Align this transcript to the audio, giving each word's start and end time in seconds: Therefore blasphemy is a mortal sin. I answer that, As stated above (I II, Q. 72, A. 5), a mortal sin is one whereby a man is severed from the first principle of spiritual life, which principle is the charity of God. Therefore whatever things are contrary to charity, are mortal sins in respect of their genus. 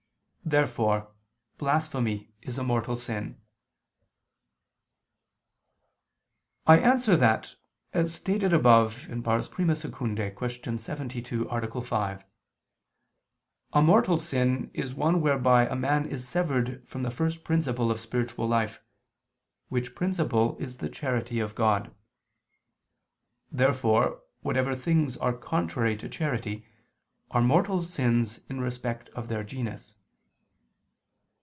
Therefore 0.43 1.09
blasphemy 1.59 2.33
is 2.41 2.57
a 2.57 2.63
mortal 2.63 2.97
sin. 2.97 3.39
I 6.67 6.77
answer 6.77 7.15
that, 7.15 7.55
As 7.93 8.13
stated 8.15 8.51
above 8.51 9.05
(I 9.09 9.13
II, 9.15 9.41
Q. 9.43 10.45
72, 10.77 11.47
A. 11.49 11.81
5), 11.81 12.25
a 13.73 13.81
mortal 13.81 14.17
sin 14.17 14.71
is 14.73 14.93
one 14.95 15.21
whereby 15.21 15.67
a 15.67 15.75
man 15.77 16.05
is 16.07 16.27
severed 16.27 16.85
from 16.89 17.03
the 17.03 17.11
first 17.11 17.45
principle 17.45 17.89
of 17.91 18.01
spiritual 18.01 18.47
life, 18.47 18.81
which 19.69 19.95
principle 19.95 20.57
is 20.57 20.77
the 20.77 20.89
charity 20.89 21.39
of 21.39 21.55
God. 21.55 21.95
Therefore 23.51 24.19
whatever 24.41 24.75
things 24.75 25.15
are 25.17 25.33
contrary 25.33 25.95
to 25.97 26.09
charity, 26.09 26.67
are 27.29 27.41
mortal 27.41 27.81
sins 27.83 28.39
in 28.49 28.59
respect 28.59 29.07
of 29.09 29.29
their 29.29 29.43
genus. 29.45 29.93